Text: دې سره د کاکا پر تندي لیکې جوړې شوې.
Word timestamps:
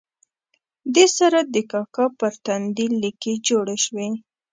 دې 0.95 1.05
سره 1.17 1.39
د 1.53 1.55
کاکا 1.71 2.05
پر 2.19 2.33
تندي 2.45 2.87
لیکې 3.01 3.33
جوړې 3.47 3.77
شوې. 3.85 4.09